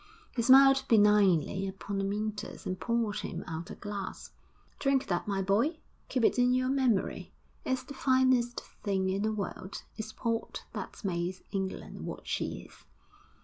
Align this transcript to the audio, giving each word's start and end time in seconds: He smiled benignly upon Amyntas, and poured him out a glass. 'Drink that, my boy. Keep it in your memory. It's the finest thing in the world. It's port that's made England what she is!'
He 0.35 0.41
smiled 0.41 0.83
benignly 0.89 1.67
upon 1.67 2.01
Amyntas, 2.01 2.65
and 2.65 2.79
poured 2.79 3.19
him 3.19 3.43
out 3.45 3.69
a 3.69 3.75
glass. 3.75 4.31
'Drink 4.79 5.05
that, 5.09 5.27
my 5.27 5.43
boy. 5.43 5.77
Keep 6.09 6.23
it 6.25 6.39
in 6.39 6.55
your 6.55 6.69
memory. 6.69 7.33
It's 7.63 7.83
the 7.83 7.93
finest 7.93 8.61
thing 8.81 9.11
in 9.11 9.21
the 9.21 9.31
world. 9.31 9.83
It's 9.97 10.11
port 10.11 10.65
that's 10.73 11.05
made 11.05 11.35
England 11.51 12.07
what 12.07 12.27
she 12.27 12.61
is!' 12.63 12.83